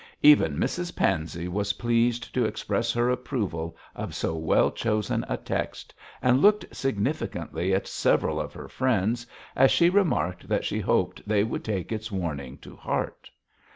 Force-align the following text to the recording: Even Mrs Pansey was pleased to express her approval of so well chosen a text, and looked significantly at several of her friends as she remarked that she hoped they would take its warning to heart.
Even 0.23 0.57
Mrs 0.57 0.95
Pansey 0.95 1.47
was 1.47 1.73
pleased 1.73 2.33
to 2.33 2.43
express 2.43 2.91
her 2.91 3.11
approval 3.11 3.77
of 3.95 4.15
so 4.15 4.35
well 4.35 4.71
chosen 4.71 5.23
a 5.29 5.37
text, 5.37 5.93
and 6.23 6.41
looked 6.41 6.65
significantly 6.75 7.71
at 7.71 7.85
several 7.87 8.39
of 8.41 8.51
her 8.51 8.67
friends 8.67 9.27
as 9.55 9.69
she 9.69 9.91
remarked 9.91 10.47
that 10.49 10.65
she 10.65 10.79
hoped 10.79 11.21
they 11.27 11.43
would 11.43 11.63
take 11.63 11.91
its 11.91 12.11
warning 12.11 12.57
to 12.57 12.75
heart. 12.75 13.29